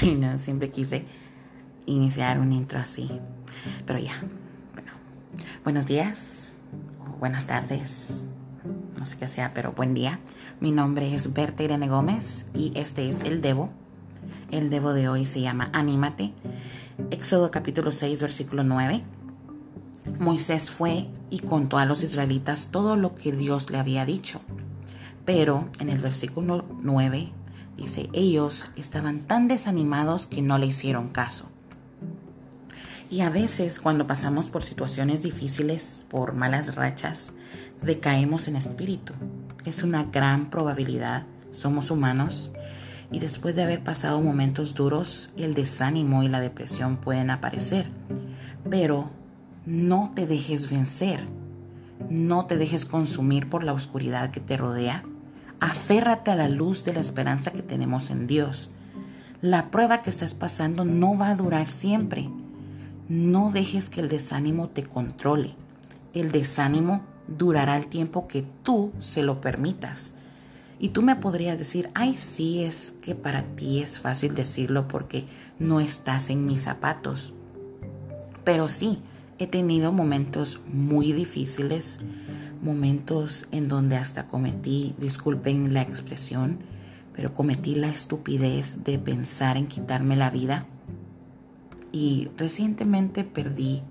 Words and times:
Ay, 0.00 0.14
no, 0.14 0.38
siempre 0.38 0.70
quise 0.70 1.04
iniciar 1.84 2.38
un 2.38 2.52
intro 2.52 2.78
así. 2.78 3.10
Pero 3.84 3.98
ya, 3.98 4.12
bueno. 4.72 4.92
Buenos 5.64 5.86
días, 5.86 6.52
buenas 7.18 7.48
tardes, 7.48 8.24
no 8.96 9.06
sé 9.06 9.16
qué 9.16 9.26
sea, 9.26 9.52
pero 9.54 9.72
buen 9.72 9.94
día. 9.94 10.20
Mi 10.60 10.70
nombre 10.70 11.12
es 11.12 11.32
Berta 11.32 11.64
Irene 11.64 11.88
Gómez 11.88 12.46
y 12.54 12.70
este 12.76 13.08
es 13.08 13.22
el 13.22 13.40
Devo. 13.40 13.70
El 14.52 14.70
Devo 14.70 14.92
de 14.92 15.08
hoy 15.08 15.26
se 15.26 15.40
llama 15.40 15.68
Anímate. 15.72 16.32
Éxodo 17.10 17.50
capítulo 17.50 17.90
6, 17.90 18.22
versículo 18.22 18.62
9. 18.62 19.02
Moisés 20.20 20.70
fue 20.70 21.08
y 21.28 21.40
contó 21.40 21.78
a 21.78 21.86
los 21.86 22.04
israelitas 22.04 22.68
todo 22.70 22.94
lo 22.94 23.16
que 23.16 23.32
Dios 23.32 23.68
le 23.70 23.78
había 23.78 24.06
dicho. 24.06 24.40
Pero 25.24 25.68
en 25.80 25.88
el 25.88 25.98
versículo 25.98 26.64
9 26.82 27.32
dice, 27.78 28.10
ellos 28.12 28.70
estaban 28.76 29.20
tan 29.20 29.48
desanimados 29.48 30.26
que 30.26 30.42
no 30.42 30.58
le 30.58 30.66
hicieron 30.66 31.08
caso. 31.08 31.46
Y 33.10 33.20
a 33.20 33.30
veces 33.30 33.80
cuando 33.80 34.06
pasamos 34.06 34.46
por 34.46 34.62
situaciones 34.62 35.22
difíciles, 35.22 36.04
por 36.10 36.34
malas 36.34 36.74
rachas, 36.74 37.32
decaemos 37.80 38.48
en 38.48 38.56
espíritu. 38.56 39.14
Es 39.64 39.82
una 39.82 40.04
gran 40.04 40.50
probabilidad, 40.50 41.24
somos 41.52 41.90
humanos 41.90 42.50
y 43.10 43.20
después 43.20 43.56
de 43.56 43.62
haber 43.62 43.82
pasado 43.82 44.20
momentos 44.20 44.74
duros, 44.74 45.30
el 45.36 45.54
desánimo 45.54 46.22
y 46.22 46.28
la 46.28 46.40
depresión 46.40 46.98
pueden 46.98 47.30
aparecer. 47.30 47.86
Pero 48.68 49.10
no 49.64 50.12
te 50.14 50.26
dejes 50.26 50.70
vencer, 50.70 51.20
no 52.10 52.44
te 52.46 52.56
dejes 52.56 52.84
consumir 52.84 53.48
por 53.48 53.64
la 53.64 53.72
oscuridad 53.72 54.30
que 54.30 54.40
te 54.40 54.56
rodea. 54.56 55.04
Aférrate 55.60 56.30
a 56.30 56.36
la 56.36 56.48
luz 56.48 56.84
de 56.84 56.92
la 56.92 57.00
esperanza 57.00 57.50
que 57.50 57.62
tenemos 57.62 58.10
en 58.10 58.26
Dios. 58.26 58.70
La 59.40 59.70
prueba 59.70 60.02
que 60.02 60.10
estás 60.10 60.34
pasando 60.34 60.84
no 60.84 61.18
va 61.18 61.30
a 61.30 61.36
durar 61.36 61.70
siempre. 61.70 62.28
No 63.08 63.50
dejes 63.50 63.90
que 63.90 64.00
el 64.00 64.08
desánimo 64.08 64.68
te 64.68 64.84
controle. 64.84 65.54
El 66.12 66.30
desánimo 66.30 67.02
durará 67.26 67.76
el 67.76 67.86
tiempo 67.86 68.28
que 68.28 68.44
tú 68.62 68.92
se 69.00 69.22
lo 69.22 69.40
permitas. 69.40 70.12
Y 70.78 70.90
tú 70.90 71.02
me 71.02 71.16
podrías 71.16 71.58
decir, 71.58 71.90
ay, 71.94 72.14
sí, 72.14 72.62
es 72.62 72.94
que 73.02 73.16
para 73.16 73.42
ti 73.42 73.80
es 73.80 73.98
fácil 73.98 74.34
decirlo 74.34 74.86
porque 74.86 75.24
no 75.58 75.80
estás 75.80 76.30
en 76.30 76.46
mis 76.46 76.62
zapatos. 76.62 77.32
Pero 78.44 78.68
sí, 78.68 78.98
he 79.38 79.46
tenido 79.46 79.92
momentos 79.92 80.60
muy 80.72 81.12
difíciles, 81.12 81.98
momentos 82.62 83.46
en 83.52 83.68
donde 83.68 83.96
hasta 83.96 84.26
cometí, 84.26 84.94
disculpen 84.98 85.72
la 85.72 85.82
expresión, 85.82 86.58
pero 87.14 87.34
cometí 87.34 87.74
la 87.74 87.88
estupidez 87.88 88.84
de 88.84 88.98
pensar 88.98 89.56
en 89.56 89.66
quitarme 89.66 90.16
la 90.16 90.30
vida. 90.30 90.66
Y 91.92 92.28
recientemente 92.36 93.24
perdí 93.24 93.82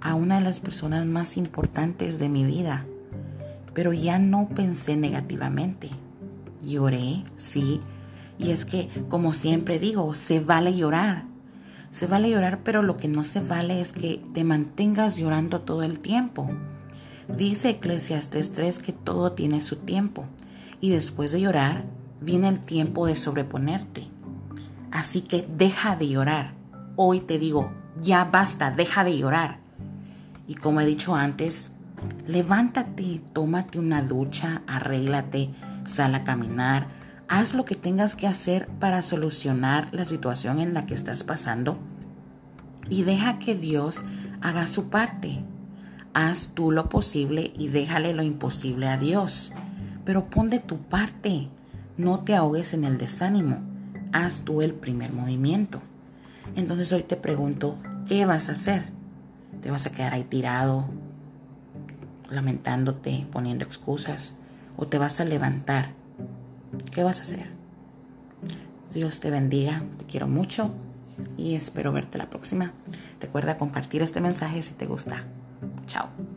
a 0.00 0.14
una 0.14 0.38
de 0.38 0.44
las 0.44 0.60
personas 0.60 1.04
más 1.06 1.36
importantes 1.36 2.18
de 2.18 2.28
mi 2.28 2.44
vida, 2.44 2.86
pero 3.74 3.92
ya 3.92 4.18
no 4.18 4.48
pensé 4.48 4.96
negativamente. 4.96 5.90
Lloré, 6.62 7.24
sí, 7.36 7.80
y 8.38 8.52
es 8.52 8.64
que, 8.64 8.88
como 9.08 9.32
siempre 9.32 9.78
digo, 9.78 10.14
se 10.14 10.40
vale 10.40 10.74
llorar, 10.74 11.24
se 11.90 12.06
vale 12.06 12.30
llorar, 12.30 12.60
pero 12.62 12.82
lo 12.82 12.96
que 12.96 13.08
no 13.08 13.24
se 13.24 13.40
vale 13.40 13.80
es 13.80 13.92
que 13.92 14.22
te 14.32 14.44
mantengas 14.44 15.16
llorando 15.16 15.60
todo 15.60 15.82
el 15.82 15.98
tiempo. 15.98 16.48
Dice 17.28 17.70
Eclesiastes 17.70 18.52
3 18.52 18.78
que 18.78 18.92
todo 18.92 19.32
tiene 19.32 19.60
su 19.60 19.76
tiempo 19.76 20.24
y 20.80 20.90
después 20.90 21.32
de 21.32 21.40
llorar 21.40 21.84
viene 22.20 22.48
el 22.48 22.60
tiempo 22.60 23.06
de 23.06 23.16
sobreponerte. 23.16 24.08
Así 24.90 25.22
que 25.22 25.46
deja 25.56 25.96
de 25.96 26.08
llorar. 26.08 26.54
Hoy 26.96 27.20
te 27.20 27.38
digo, 27.38 27.72
ya 28.02 28.24
basta, 28.24 28.70
deja 28.70 29.04
de 29.04 29.18
llorar. 29.18 29.58
Y 30.46 30.54
como 30.54 30.80
he 30.80 30.86
dicho 30.86 31.14
antes, 31.14 31.70
levántate, 32.26 33.20
tómate 33.32 33.78
una 33.78 34.02
ducha, 34.02 34.62
arréglate, 34.66 35.50
sal 35.86 36.14
a 36.14 36.24
caminar, 36.24 36.98
Haz 37.28 37.52
lo 37.52 37.66
que 37.66 37.74
tengas 37.74 38.14
que 38.14 38.26
hacer 38.26 38.68
para 38.80 39.02
solucionar 39.02 39.88
la 39.92 40.06
situación 40.06 40.60
en 40.60 40.72
la 40.72 40.86
que 40.86 40.94
estás 40.94 41.24
pasando 41.24 41.76
y 42.88 43.02
deja 43.02 43.38
que 43.38 43.54
Dios 43.54 44.02
haga 44.40 44.66
su 44.66 44.88
parte. 44.88 45.44
Haz 46.14 46.50
tú 46.54 46.70
lo 46.70 46.88
posible 46.88 47.52
y 47.56 47.68
déjale 47.68 48.12
lo 48.12 48.22
imposible 48.22 48.88
a 48.88 48.96
Dios. 48.96 49.52
Pero 50.04 50.26
pon 50.26 50.50
de 50.50 50.58
tu 50.58 50.78
parte. 50.78 51.48
No 51.96 52.20
te 52.20 52.34
ahogues 52.34 52.72
en 52.72 52.84
el 52.84 52.98
desánimo. 52.98 53.58
Haz 54.12 54.40
tú 54.40 54.62
el 54.62 54.74
primer 54.74 55.12
movimiento. 55.12 55.80
Entonces 56.56 56.92
hoy 56.92 57.02
te 57.02 57.16
pregunto, 57.16 57.76
¿qué 58.06 58.24
vas 58.24 58.48
a 58.48 58.52
hacer? 58.52 58.86
¿Te 59.62 59.70
vas 59.70 59.86
a 59.86 59.90
quedar 59.90 60.14
ahí 60.14 60.24
tirado, 60.24 60.86
lamentándote, 62.30 63.26
poniendo 63.32 63.64
excusas? 63.64 64.32
¿O 64.76 64.86
te 64.86 64.98
vas 64.98 65.20
a 65.20 65.24
levantar 65.24 65.98
¿Qué 66.92 67.02
vas 67.02 67.18
a 67.18 67.22
hacer? 67.22 67.46
Dios 68.92 69.20
te 69.20 69.30
bendiga, 69.30 69.82
te 69.98 70.04
quiero 70.04 70.26
mucho 70.26 70.70
y 71.36 71.54
espero 71.54 71.92
verte 71.92 72.18
la 72.18 72.30
próxima. 72.30 72.72
Recuerda 73.20 73.58
compartir 73.58 74.02
este 74.02 74.20
mensaje 74.20 74.62
si 74.62 74.72
te 74.74 74.86
gusta. 74.86 75.24
Tchau! 75.88 76.27